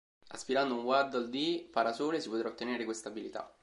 Aspirando 0.29 0.73
un 0.73 0.83
Waddle 0.85 1.29
Dee 1.29 1.67
Parasole 1.71 2.19
si 2.19 2.27
potrà 2.29 2.47
ottenere 2.47 2.85
questa 2.85 3.09
abilità. 3.09 3.47